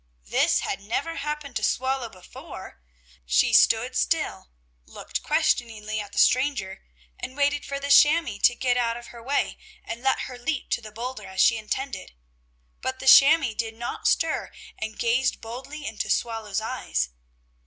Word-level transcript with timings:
This 0.25 0.61
had 0.61 0.79
never 0.81 1.17
happened 1.17 1.55
to 1.57 1.63
Swallow 1.63 2.09
before! 2.09 2.81
She 3.23 3.53
stood 3.53 3.95
still, 3.95 4.49
looked 4.87 5.21
questioningly 5.21 5.99
at 5.99 6.11
the 6.11 6.17
stranger 6.17 6.81
and 7.19 7.37
waited 7.37 7.63
for 7.63 7.79
the 7.79 7.91
chamois 7.91 8.39
to 8.41 8.55
get 8.55 8.77
out 8.77 8.97
of 8.97 9.09
her 9.13 9.21
way 9.21 9.59
and 9.85 10.01
let 10.01 10.21
her 10.21 10.39
leap 10.39 10.71
to 10.71 10.81
the 10.81 10.91
boulder, 10.91 11.27
as 11.27 11.39
she 11.41 11.55
intended. 11.55 12.13
But 12.81 12.97
the 12.97 13.05
chamois 13.05 13.53
did 13.55 13.75
not 13.75 14.07
stir 14.07 14.51
and 14.75 14.97
gazed 14.97 15.39
boldly 15.39 15.85
into 15.85 16.09
Swallow's 16.09 16.61
eyes. 16.61 17.09